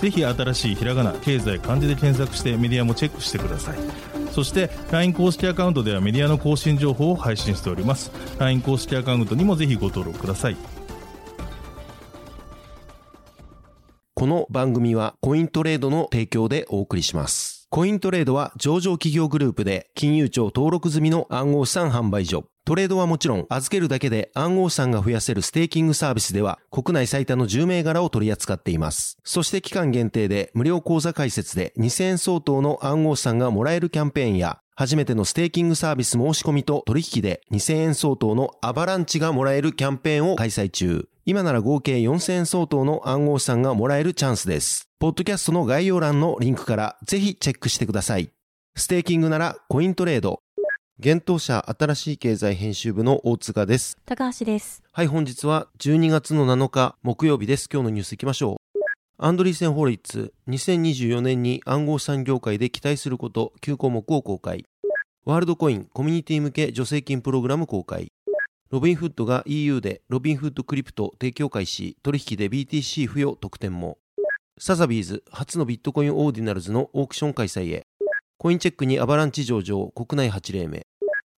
[0.00, 3.78] ぜひ新しいひらがな経済漢字で検索してメディアもチェックしてください
[4.32, 10.56] そして LINE 公式アカウントではメディアの更新情報を配信しております LINE 公式アカウントにもぜひご登録ください
[14.18, 17.68] この番組はコイントレードの提供でお送りします。
[17.68, 22.46] コイントレードは上場企業グループで金融庁登録済みの暗号資産販売所。
[22.66, 29.18] トレードはもちろん預けるだけで暗号資産が増やせるステーキングサービスでは国内最多の10銘柄を取り扱っています。
[29.22, 41.08] そして期間限定で無料口座開設で2000円相当の暗号資産がもらえるキャンペーンや初めてのステーキングサービス申し込みと取引で2000円相当のアバランチがもらえるキャンペーンを開催中。
[41.24, 44.88] 今なら合計4000円相当の暗号資産がもらえるチャンスです。
[44.98, 48.32] ポッドキャストの概要欄のリンクからぜひチェックしてください。
[48.74, 50.40] ステーキングならコイントレード。
[50.98, 53.98] 幻冬舎新しい経済編集部の大塚です。
[54.06, 54.82] 高橋です。
[54.92, 57.68] はい、本日は12月の7日木曜日です。
[57.70, 58.56] 今日のニュース行きましょう。
[59.18, 64.64] アンドリーセン・ホロウィッツ、2024年に暗号資産業界で期待すること9項目を公開。
[65.26, 68.10] ワールドコインコミュニティ向け助成金プログラム公開。
[68.70, 73.98] ロビンフッドが EU でロビンフッドクリプト提供開始、取引で BTC 付与特典も。
[74.58, 77.86] サザビーズ初のビットコインオーディナルズのオークション開催へ。
[78.38, 80.86] コインチェックにアバランチ上場、国内8例目。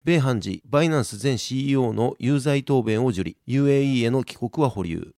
[0.04, 5.12] 米判事、バイナンス前 CEO の有罪答弁を受理、UAE への帰国は保留。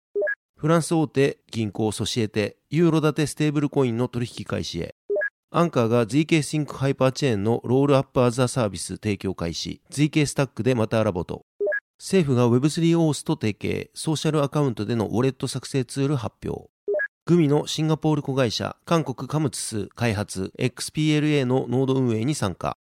[0.56, 4.96] フランス大手銀行ソシエテ、ユーロ建てステーブルコインの取引開始へ。
[5.52, 11.46] アンカーが ZK シンクハイパーチェーンのロールアップアザサービス提供開始、ZK スタックでマターラボと。
[12.00, 16.70] 政府が Web3 オースと提携、ソーシャルアカウントでのウォレット作成ツール発表。
[17.28, 22.78] グミのシンガポール子会社、韓国カムツス開発 XPLA のノード運営に参加。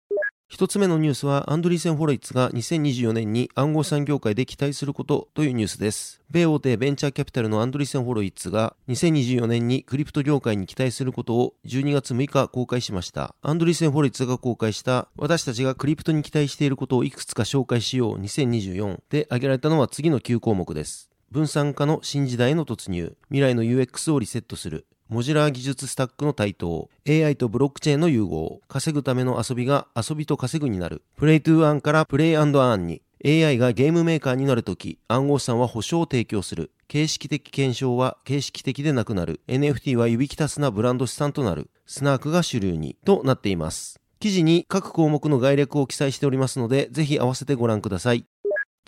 [0.46, 6.22] 一つ目のニュースは、アンドリーセン・ホロイツが2024年に暗号資産業界で期待することというニュースです。
[6.30, 13.34] 米大手ベンチャーキャピタルのアンドリーセン・ホロイツが2024年にクリプト業界に期待することを12月6日公開しました。
[13.42, 21.10] アンドリーセン・ホロイツが公開した私たちがクリプトに期待していることをいくつか紹介しよう2024で挙げられたのは次の9項目です。
[21.36, 36.70] 分散化の新時代の突入、未来の UX をリセットする、モジュラー技術スタックの台頭、AI とブロックチェーンの融合、稼ぐための遊びが遊びと稼ぐになる、プレイトゥーアンからプレイアンドアンに、AI がゲームメーカーになるとき、暗号資産は保証を提供する。
[36.88, 39.42] 形式的検証は形式的でなくなる。
[39.46, 41.68] NFT は指きたすなブランド資産となる。
[41.84, 44.00] スナークが主流に、となっています。
[44.20, 48.24] 記事に各項目の概略を記載しておりますので、ぜひ合わせてご覧ください。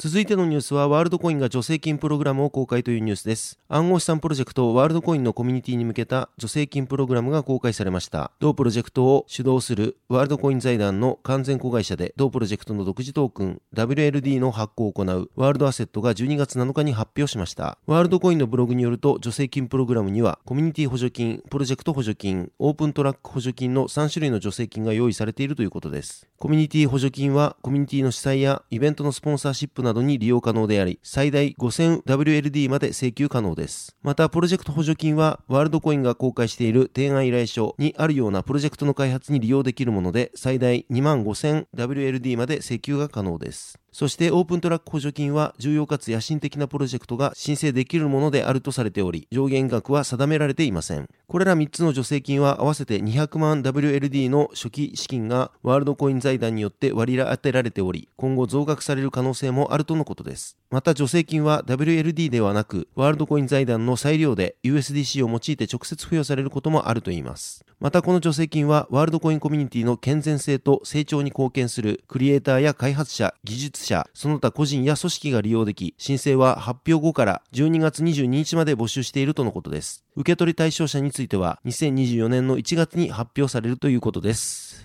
[0.00, 3.58] 続いてのニュースは、ワールドコインが助成金プログラムを公開というニュースです。
[3.68, 8.30] 暗号資産プロジェクトワールドコインのコミュニティに向けた助成金プログラムが公開されました。
[8.38, 17.76] 同プロジェクトを主導するワールドコイン財団の完全子会社で、同プロジェクトの独自トークン WLD の発行を行うワールドアセットが12月7日に発表しました。
[17.86, 26.28] ワールドコインのブログによると、助成金プログラムには、コミュニティ補助金、プロジェクト補助金、オープントラック補助金の3種類の助成金が用意されているということです。
[26.38, 33.96] コミュニティ補助金は、コミュニティの主催やイベントのスポンサーシップなどに利用可能であり、最大 5000WLD まで請求可能です。
[34.02, 43.78] また、プロジェクト補助金は、ワールドコインが公開している提案依頼書にあるようなプロジェクトの開発に利用できるもので、最大 25000WLD まで請求が可能です。
[43.90, 51.08] そしてオープントラック補助金は重要かつ野心的なプロジェクトが申請できるものであるとされており、上限額は定められていません。
[51.26, 60.56] これら3つの助成金は合わせて200万 WLD の初期資金がワールドコイン財団によって割り当てられており、今後増額される可能性もあるとのことです。
[60.70, 67.64] また助成金は WLD ではなく、ワールドコイン財団の裁量で USDC を用いて直接付与されることもあるといいます。
[67.80, 80.04] またこの助成金はワールドコインコミュニティの健全性と成長に貢献するクリエイターや開発者、技術者、その他個人や組織が利用でき、申請は発表後から12月22日まで募集しているとのことです。
[80.16, 84.84] 受け取り対象者については2024年の1月に発表されるということです。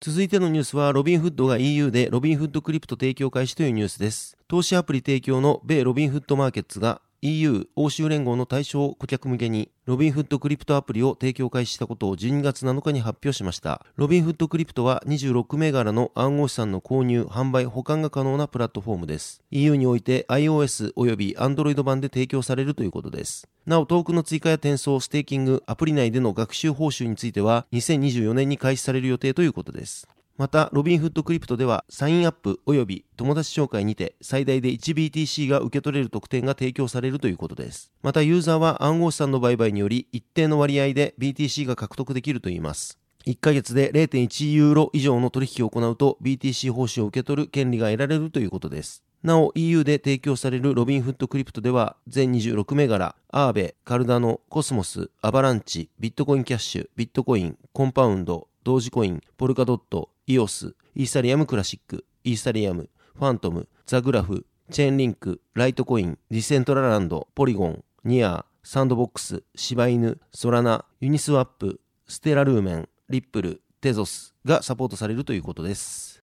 [0.00, 4.36] 続いてのニュースは、ロビンフッドが EU でロビンフッドクリプト提供開始というニュースです。
[4.46, 13.86] 投資アプリ提供の米ロビンフッドマーケッツが EU 欧州連合の対象顧客向けにロビンフットクリプトアプリを提供開始したことを12月7日に発表しました。
[13.96, 19.42] ロビンフットクリプトは26銘柄の暗号資産の購入、販売、保管が可能なプラットフォームです。
[19.50, 23.48] EU において iOS 及び Android 版で提供されるということです。
[23.64, 30.08] なお、トークの追加や転送、ステーキング、アプリ内での学習報酬については2024年に開始される予定ということです。
[30.38, 37.90] また、ロビンフットクリプトでは、サインアップ及び友達紹介にて、最大で 1BTC が受け取れる特典が提供されるということです。
[38.02, 42.98] また、ユーザーは暗号資産の売買により、一定の割合で BTC が獲得できるといいます。
[43.26, 49.02] 1ヶ月で0.1ユーロ以上の取引を行うと BTC 報酬を受け取る権利が得られるということです。
[49.24, 76.24] なお EU で提供されるロビンフットクリプトでは全26銘柄、アーベ、カルダノ、コスモス、アバランチ、ビットコインキャッシュ、ビットコイン、コンパウンド、同時コイン、ポルカドット、イオス、イーサリアムクラシック、イーサリアム、ファントム、ザグラフ、チェーンリンク、ライトコイン、ディセントラランド、ポリゴン、ニアー、サンドボックス、柴犬、ソラナ、ユニスワップ、ステラルーメン、リップル、テゾスがサポートされるということです。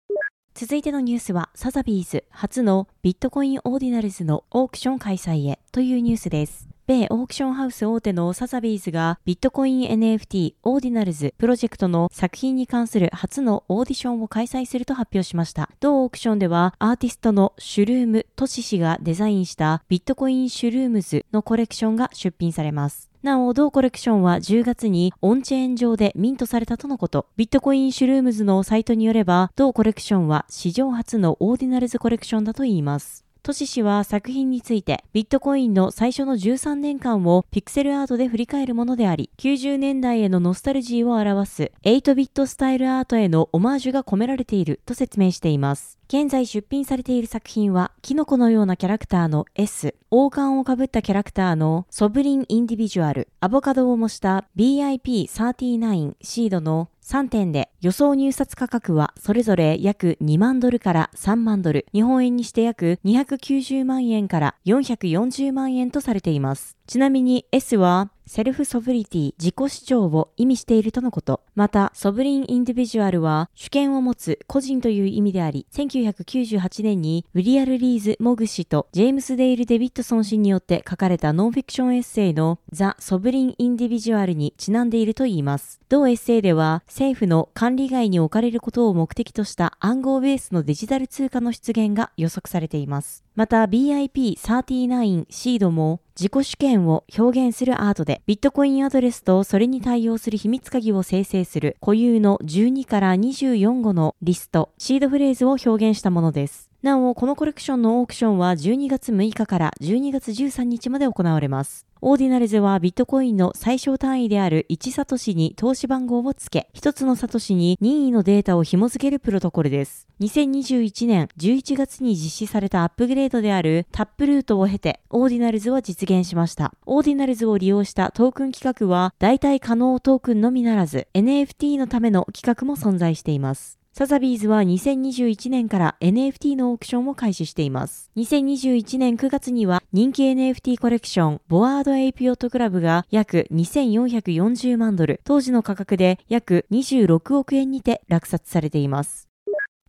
[0.54, 6.77] 続いてのニュースは、サザビーズ初のビットコインオーディナルズのオークション開催へというニュースです。
[6.88, 15.70] 米オークションハウス大手のサザビーズがビットコイン NFT オーディナルズプロジェクトの作品に関する初のオークションを開催すると発表しました。
[15.82, 23.10] 同オークションではアーティストのシュルームトシ氏がデザインしたビットコインシュルームズのコレクションが出品されます。
[23.22, 27.28] なお、同コレクションは10月にオンチェーン上でミントされたとのこと。
[27.36, 33.27] ビットコインシュルームズのサイトによれば、同コレクションは史上初のオーディナルズコレクションだといいます。
[33.44, 45.98] トシ氏は作品について、ビットコインの最初の13年間をピクセルアートで振り返るものであり、90年代へのノスタルジーを表す8ビットスタイルアートへのオマージュが込められていると説明しています。
[46.10, 66.76] 現在出品されている作品は、キノコのようなキャラクターの S、王冠をかぶったキャラクターのソブリン・インディビジュアル、アボカドを模した BIP39 シードの3点で予想入札価格はそれぞれ約2万ドルから3万ドル、日本円にして約290万円から440万円とされています。
[66.86, 71.42] ちなみに S はセルフソブリティ、自己主張を意味しているとのこと。
[71.56, 85.80] また、ソブリン・インディビジュアルは主権を持つ個人という意味であり、1998年にウィリアル・リーズ・モグ氏とジェームス・デイル・デビッドソン氏によって書かれたノンフィクションエッセイのザ・ソブリン・インディビジュアルにちなんでいるといいます。
[85.88, 93.24] 同エッセイでは、政府の管理外に置かれることを目的とした暗号ベースのデジタル通貨の出現が予測されています。
[93.36, 106.72] また BIP39 シードも自己主権を表現するアートで、ビットコインアドレスとそれに対応する秘密鍵を生成する固有の12から24語のリスト、シードフレーズを表現したものです。
[106.82, 111.87] なお、このコレクションのオークションは12月6日から12月13日まで行われます。
[112.00, 120.08] オーディナルズはビットコインの最小単位である1サトシに通し番号を付け、1つのサトシに任意のデータを紐付けるプロトコルです。
[120.20, 126.74] 2021年11月に実施されたアップグレードであるタップルートを経て、オーディナルズは実現しました。
[126.86, 133.80] オーディナルズを利用したトークン規格は、代替可能トークンのみならず、NFT のための企画も存在しています。
[133.98, 138.12] サザビーズは2021年から NFT のオークションを開始しています。
[138.16, 149.30] 2021年9月には人気 NFT コレクション、ボアードエイプヨットクラブが約2440万ドル、当時の価格で約26億円にて落札されています。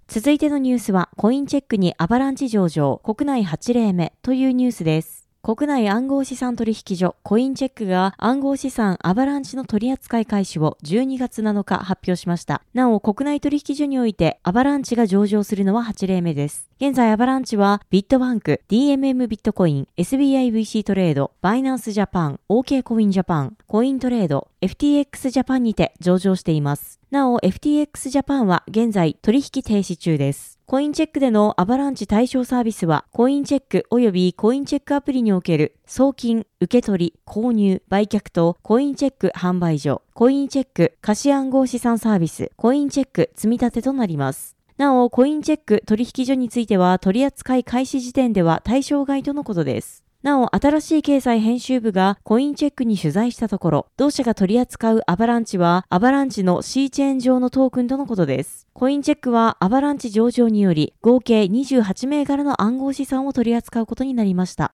[0.07, 5.18] 続いてのニュースは、コインチェックにアバランチ上場、国内8例目というニュースです。
[5.41, 12.63] 国内暗号資産取引所コインチェックが暗号資産アバランチの取扱い開始を12月7日発表しました。
[12.75, 16.69] なお、国内取引所においてアバランチが上場するのは8例目です。
[16.81, 27.01] 現在アバランチはビットバンク、DMM ビットコイン、SBIVC トレード、バイナンスジャパン、OK コインジャパン、コイントレード、FTX ジャパンにて上場しています。
[27.11, 30.58] なお、FTX ジャパンは現在取引停止中です。
[30.71, 44.59] コインチェックでのアバランチ対象サービスは、コインチェック及びコインチェックアプリにおける送金、受け取り、購入、売却とコインチェック販売所、コインチェック貸暗号資産サービス、コインチェック積立となります。
[44.77, 50.05] なお、コインチェック取引所については取扱い開始時点では対象外とのことです。
[50.25, 58.67] なお、新しい経済編集部がコインチェックに取材したところ、同社が取り扱うアバランチは、アバランチの C チェーン上のトークンとのことです。
[58.73, 64.73] コインチェックはアバランチ上場により、合計28銘柄の暗号資産を取り扱うことになりました。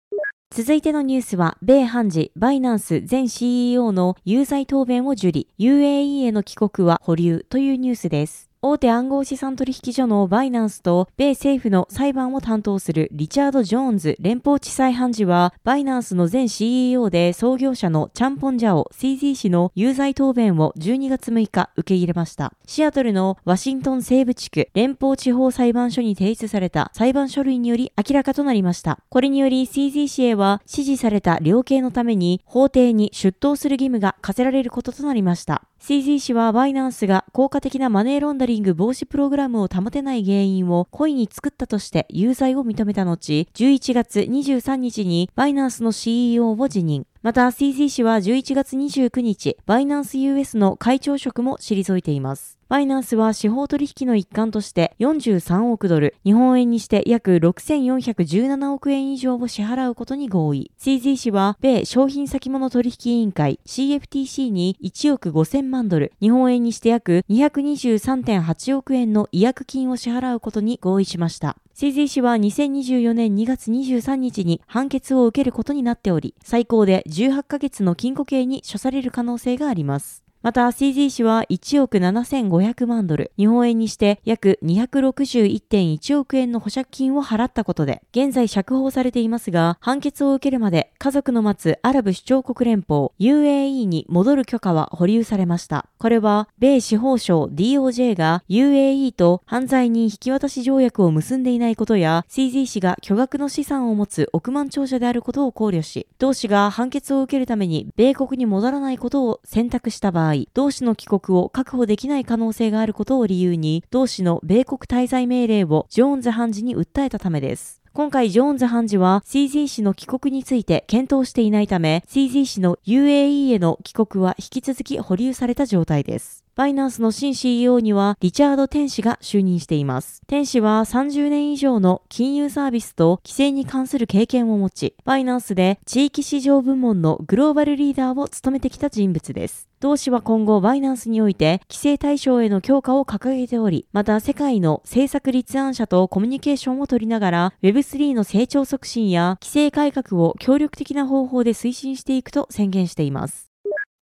[0.54, 8.49] 続いてのニュースは、米判事、バイナンス前 CEO の有罪答弁を受理、UAE への帰国は保留というニュースです。
[8.62, 22.52] 大手暗号資産取引所のバイナンスと米政府の裁判を担当するリチャード・ジョーンズ連邦地裁判事は、バイナンスの前 CEO で創業者のチャンポンジャオ CZ 氏の有罪答弁を12月6日受け入れました。
[22.66, 28.98] シアトルのワシントン西部地区連邦地方裁判所に提出された裁判書類により明らかとなりました。
[29.08, 35.62] これにより CZ 氏へは指示された量刑のために法廷に出頭する義務が課せられることとなりました。
[35.80, 47.06] CZ 氏はバイナンスが効果的なマネーロンダリング防止プログラムを保てない原因を故意に作ったとして有罪を認めた後、11月23日にバイナンスの CEO を辞任。
[47.22, 52.59] また CZ 氏は11月29日、バイナンス US の会長職も退いています。
[52.70, 60.70] バイナンスは司法取引の一環として43億ドル、日本円にして約6417億円以上を支払うことに合意。
[60.78, 71.56] CZ 氏は、米商品先物取引委員会 CFTC に1億5000万ドル、日本円にして約223.8億円の違約金を支払うことに合意しました。
[71.74, 80.19] CZ 氏は2024年2月23日に判決を受けることになっており、最高で18ヶ月の禁錮刑に処される可能性があります。
[80.42, 95.84] また CZ 氏は1億7500万ドル、日本円にして約261.1億円の保釈金を払ったことで、現在釈放されていますが、判決を受けるまで家族の待つアラブ首長国連邦 UAE に戻る許可は保留されました。
[95.98, 117.80] これは、米司法省 DOJ が UAE と犯罪人引き渡し条約を結んでいないことや、CZ 氏が巨額の資産を持つ億万長者であることを考慮し、同氏が判決を受けるために米国に戻らないことを選択した場合、合、同氏の帰国を確保できない可能性があることを理由に、同氏の米国滞在命令をジョーンズ判事に訴えたためです。
[117.92, 126.44] 今回、ジョーンズ判事は CZ 氏の帰国について検討していないため、CZ 氏の UAE への帰国は引き続き保留された状態です。
[126.60, 130.20] バイナンスの新 CEO にはリチャード・テン氏が就任しています。
[130.26, 139.70] テン氏は30年以上の金融サービスと規制に関する経験を持ち、バイナンスで地域市場部門のグローバルリーダーを務めてきた人物です。
[139.80, 153.49] 同氏は今後バイナンスにおいて規制対象への強化を掲げており、また世界の政策立案者とコミュニケーションを取りながら Web3 の成長促進や規制改革を協力的な方法で推進していくと宣言しています。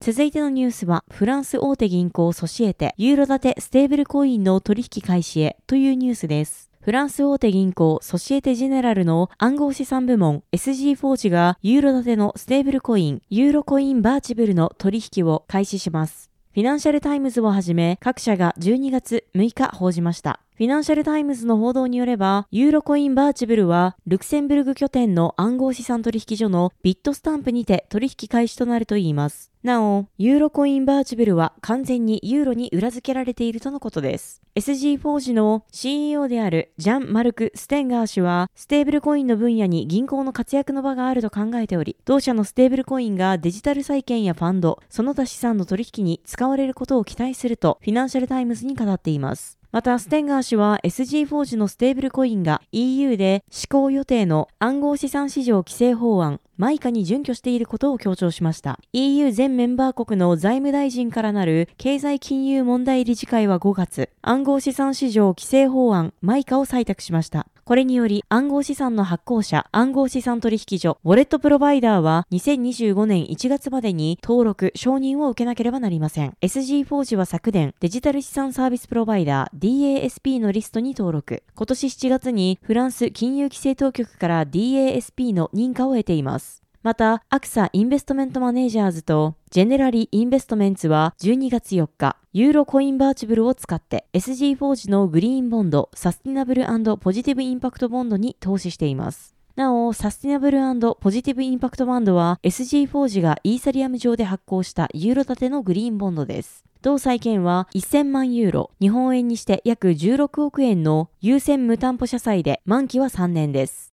[0.07, 6.71] 続いてのニュースは、フランス大手銀行ソシエテ、ユーロ建てステーブルコインの取引開始へというニュースです。
[6.81, 16.31] フランス大手銀行ソシエテジェネラルの暗号資産部門 SG フォージがユーロ建てのステーブルコイン、ユーロコインバーチブルの取引を開始します。
[16.55, 20.46] フィナンシャルタイムズをはじめ各社が12月6日報じました。
[20.57, 29.53] フィナンシャルタイムズの報道によれば、ユーロコインバーチブルは、ルクセンブルグ拠点の暗号資産取引所のビットスタンプにて取引開始となるといいます。
[29.63, 34.41] なお、ユーロコインバーチブルは完全にユーロに裏付けられているとのことです。
[34.55, 49.56] SG フォージの CEO であるジャン・マルク・ステンガー氏は、ステーブルコインの分野に銀行の活躍の場があると考えており、同社のステーブルコインがデジタル債券やファンド、その他資産の取引に使われることを期待すると、フィナンシャルタイムズに語っています。
[49.77, 58.79] また、ステンガー氏は SG4 時のステーブルコインが EU で施行予定の暗号資産市場規制法案マイカに準拠していることを強調しました。
[58.93, 67.47] EU 全メンバー国の財務大臣からなる経済金融問題理事会は5月、暗号資産市場規制法案マイカを採択しました。
[67.67, 76.37] これにより暗号資産の発行者、暗号資産取引所、ウォレットプロバイダーは2025年1月までに登録、承認を受けなければなりません。
[76.41, 81.43] SG フォージは昨年、デジタル資産サービスプロバイダー DASP のリストに登録。
[81.57, 86.46] 今年7月にフランス金融規制当局から DASP の認可を得ています。
[86.87, 96.65] また、アクサインベストメントマネージャーズとジェネラリーインベストメンツは12月4日、ユーロコインバーチブルを使って SG4 時のグリーンボンド、サスティナブル
[96.99, 99.35] ポジティブインパクトボンドに投資しています。
[99.57, 100.61] なお、サスティナブル
[101.01, 106.65] ポジティブインパクトボンドは SG4 時がイーサリアム上で発行したユーロ建てのグリーンボンドです。
[106.83, 113.96] 同債券は1000万ユーロ、日本円にして約16億円の優先無担保社債で満期は3年です。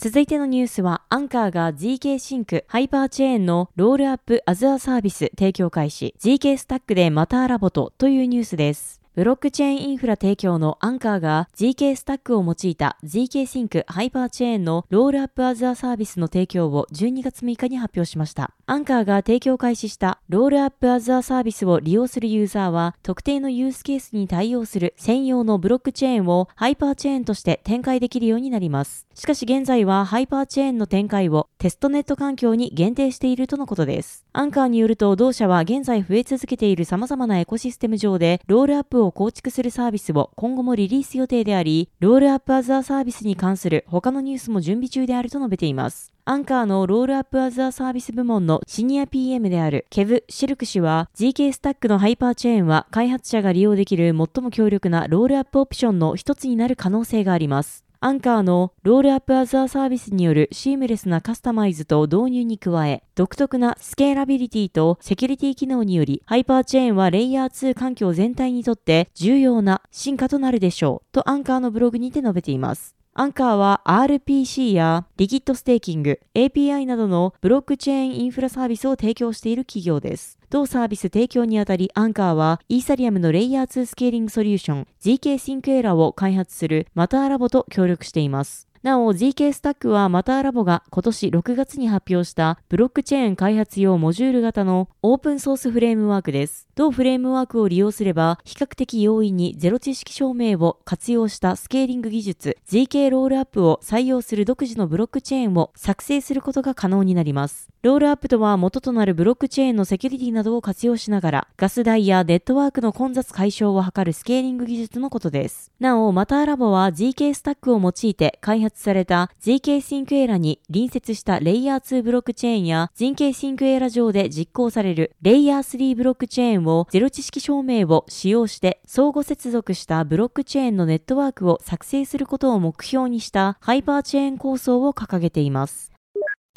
[0.00, 9.00] 続いてのニュースは、アンカーが GK シンクハイパーチェーンのロールアップアズアサービス提供開始、GK スタックでまたラボトというニュースです。
[9.18, 18.52] ブロックチェーンインフラ提供のアンカーが ZK スタックを用いた ZK シンクハイパーチェーンの rollup as a service の提供を12月6日に発表しました。
[18.66, 29.08] アンカーが提供開始した rollup as a service を利用するユーザーは特定のユースケースに対応する専用のブロックチェーンをハイパーチェーンとして展開できるようになります。
[29.16, 34.24] しかし現在はハイパーチェーンの展開をテストネット環境に限定しているとのことです。
[34.32, 46.12] アンカーによると同社は現在増え続けている様々なエコシステム上でロールアップをを構築するサービスを今後もリリース予定であり、 rollup as a service に関する他のニュースも準備中であると述べています。
[46.24, 57.87] アンカーの rollup as a service 部門のシニア PM であるケブ・シルク氏は GK スタックのハイパーチェーンは開発者が利用できる最も強力なロールアップオプションの一つになる可能性があります。
[58.00, 72.94] アンカーの rollup as a service によるシームレスなカスタマイズと導入に加え、独特なスケーラビリティとセキュリティ機能により、ハイパーチェーンはレイヤー2環境全体にとって重要な進化となるでしょう、とアンカーのブログにて述べています。
[73.14, 80.37] アンカーは RPC やリキッドステーキング、API などのブロックチェーンインフラサービスを提供している企業です。
[80.50, 88.68] 同サービス提供にあたり、アンカーはイーサリアムのレイヤー2スケーリングソリューション GK シンクエラを開発するマターラボと協力しています。
[88.82, 96.68] なお、GK スタックはマターラボが今年6月に発表したブロックチェーン開発用モジュール型のオープンソースフレームワークです。
[96.76, 107.68] 同フレームワークを利用すれば、比較的容易にゼロ知識証明を活用したスケーリング技術 GK ロールアップを採用する独自のブロックチェーンを作成することが可能になります。
[107.80, 115.70] ロールアップとは元となるブロックチェーンのセキュリティなどを活用しながら、ガス代やネットワークの混雑解消を図るスケーリング技術のことです。
[115.78, 135.97] なお、マターラボは GK スタックを用いて開発された ZK シンクエラに隣接したレイヤー2ブロックチェーンや GK シンクエラ上で実行されるレイヤー3ブロックチェーンをゼロ知識証明を使用して相互接続したブロックチェーンのネットワークを作成することを目標にしたハイパーチェーン構想を掲げています。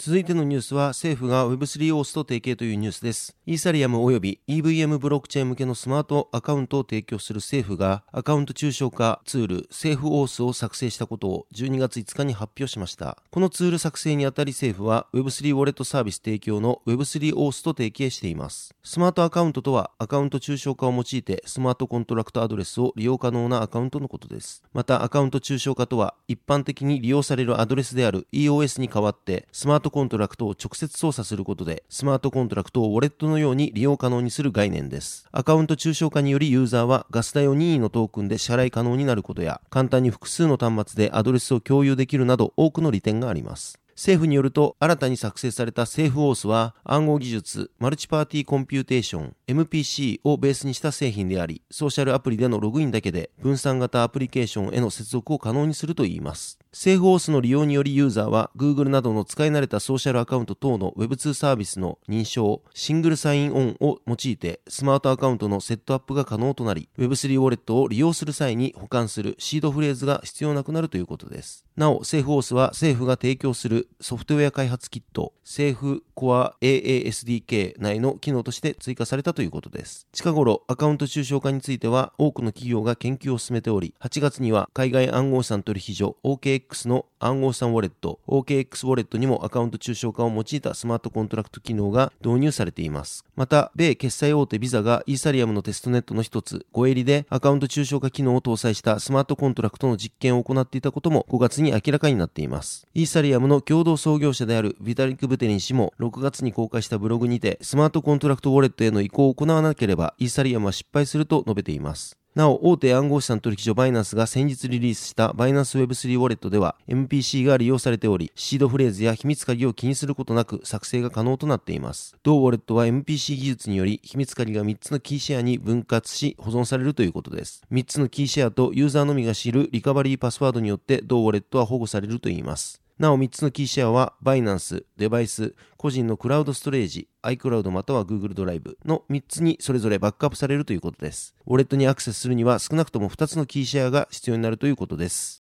[0.03, 3.37] 続いてのニュースは政府が Web3 オースと提携というニュースです。
[3.45, 13.19] イーサリアム及び EVM ブロックチェーン向けのスマートアカウントを提供する Safe がアカウント抽象化ツール Safe Auth を作成したことを12月5日に発表しました。
[13.29, 18.73] このツール作成にあたり政府は Web3 ウォレットサービス提供の Web3 オースと提携しています。
[18.83, 24.63] スマートアカウントとはアカウント抽象化を用いてスマートコントラクトアドレスを利用可能なアカウントのことです。
[24.73, 35.27] またアカウント抽象化とは一般的に利用されるアドレスである EOA に代わってスマートコントラクトを直接操作することで、スマートコントラクトをウォレットのように利用可能にする概念です。
[35.31, 43.81] アカウント抽象化によりユーザーはガス代を任意のトークンで支払い可能になることや、簡単に複数の端末でアドレスを共有できるなど多くの利点があります。
[44.01, 56.57] Safe によると、新たに作成された Safe Auth は、暗号技術、マルチパーティーコンピューテーション、MPC をベースにした製品であり、ソーシャルアプリでのログインだけで、分散型アプリケーションへの接続を可能にするといいます。
[56.73, 71.65] Safe Auth の利用によりユーザーは Google などの使い慣れたソーシャルアカウント等の Web2 サービスの認証、シングルサインオンを用いてスマートアカウントのセットアップが可能となり Web3 ウォレットを利用する際に保管するシードフレーズが必要なくなるということです。
[71.75, 80.07] なお、 Safe Auth は Safe が提供するソフトウェア開発キット、 Safe Core AA SDK 内の機能として追加されたということです。
[80.13, 86.15] 近頃、アカウント抽象化については多くの企業が研究を進めており、8月には海外暗号資産取引所
[86.61, 93.25] OKX の暗号資産ウォレット OKX ウォレットにもアカウント抽象化を用いたスマートコントラクト機能が導入されています。
[93.35, 102.87] また、米決済大手ビザがイーサリアムのテストネットの一つ、ゴエリでアカウント抽象化機能を搭載したスマートコントラクトの実験を行っていたことも5月に明らかになっています。
[102.93, 112.20] イーサリアムの共同創業者であるビタリック・ブテリン氏も6月に公開したブログにて、スマートコントラクトウォレットへの移行を行わなければ、イーサリアムは失敗すると述べています。
[112.33, 122.15] なお、大手暗号資産取引所バイナンスが先日リリースしたバイナンス Web3 ウォレットでは MPC が利用されており、シードフレーズや秘密鍵を気にすることなく作成が可能となっています。
[122.23, 127.63] 同ウォレットは MPC 技術により秘密鍵が3つのキーシェアに分割し保存されるということです。
[127.69, 132.80] 3つのキーシェアとユーザーのみが知るリカバリーパスワードによって同ウォレットは保護されるといいます。
[133.01, 141.33] なお3つのキーシェアは、バイナンス、デバイス、個人のクラウドストレージ、iCloud または Google ドライブの3つにそれぞれバックアップされるということです。
[141.47, 145.43] ウォレットにアクセスするには少なくとも2つのキーシェアが必要になるということです。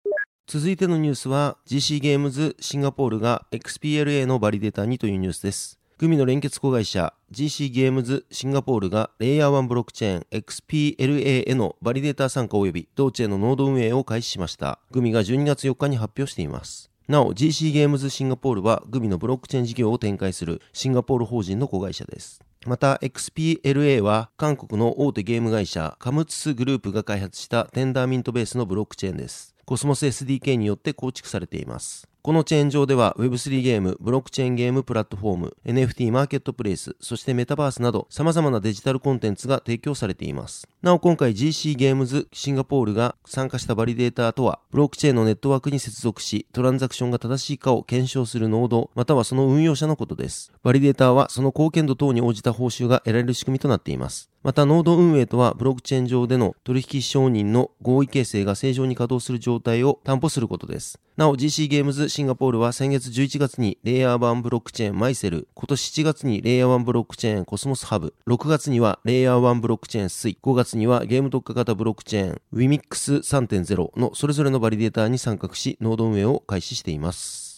[0.47, 5.81] 続いてのニュースは GC ゲームズシンガポールが XPLA のバリデータにというニュースです。
[5.99, 14.79] gumi の連結子会社 GC ゲームズシンガポールがレイヤー1ブロックチェーン XPLA へのバリデータ参加及び同チェーンのノード運営を開始しました。
[14.93, 16.90] gumi が12月4日に発表しています。
[17.11, 22.41] なお GC ゲームズシンガポールは gumi のブロックチェーン事業を展開するシンガポール法人の子会社です。
[22.67, 29.57] また XPLA は韓国の大手ゲーム会社 Com2uS グループが開発したテンダーミントベースのブロックチェーンです。
[29.65, 32.10] コスモス SDK によって構築されています。
[32.23, 40.69] このチェーン上では Web3 ゲーム、ブロックチェーンゲームプラットフォーム、NFT マーケットプレイス、そしてメタバースなど様々なデジタルコンテンツが提供されています。
[40.83, 50.53] なお今回 GC ゲームズシンガポールが参加したバリデーターとは、ブロックチェーンのネットワークに接続し、トランザクションが正しいかを検証するノード、またはその運用者のことです。
[50.63, 54.30] バリデーターはその貢献度等に応じた報酬が得られる仕組みとなっています。
[54.43, 60.99] また、ノード運営とは、ブロックチェーン上での取引承認の合意形成が正常に稼働する状態を担保することです。
[61.19, 77.50] なお、GC ゲームズシンガポールは先月11月にレイヤー1ブロックチェーンマイセル、今年7月にレイヤー1ブロックチェーンコスモスハブ、6月にはレイヤー1ブロックチェーンスイ、5月にはゲーム特化型ブロックチェーン WEMIX3.0 のそれぞれのバリデーターに参画し、ノード運営を開始しています。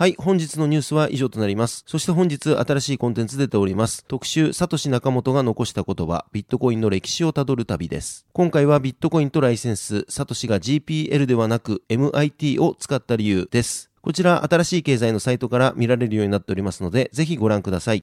[0.00, 1.84] はい、本日のニュースは以上となります。
[1.86, 4.02] そして本日新しいコンテンツ出ております。
[4.06, 8.24] 特集、サトシナカモトが残した言葉、ビットコインの歴史をたどる旅です。
[8.32, 13.90] 今回はビットコインとライセンス、サトシが GPL ではなく MIT を使った理由です。
[14.00, 18.02] こちら新しい経済のサイトから見られるようになっておりますので、ぜひご覧ください。